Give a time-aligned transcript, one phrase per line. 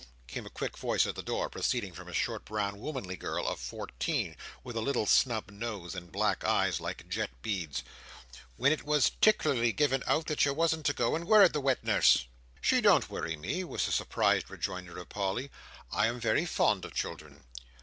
[0.27, 3.59] cried a quick voice at the door, proceeding from a short, brown, womanly girl of
[3.59, 7.83] fourteen, with a little snub nose, and black eyes like jet beads.
[8.57, 11.83] "When it was "tickerlerly given out that you wasn't to go and worrit the wet
[11.83, 12.25] nurse."
[12.61, 15.51] "She don't worry me," was the surprised rejoinder of Polly.
[15.91, 17.43] "I am very fond of children."